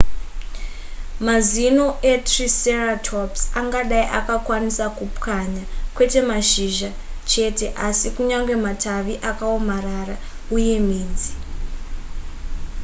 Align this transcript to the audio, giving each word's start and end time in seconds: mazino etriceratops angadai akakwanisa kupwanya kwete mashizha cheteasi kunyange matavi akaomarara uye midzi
mazino 1.25 1.85
etriceratops 2.13 3.41
angadai 3.61 4.07
akakwanisa 4.19 4.85
kupwanya 4.97 5.63
kwete 5.95 6.19
mashizha 6.29 6.89
cheteasi 7.29 8.07
kunyange 8.15 8.55
matavi 8.65 9.13
akaomarara 9.29 10.15
uye 10.55 10.77
midzi 10.87 11.31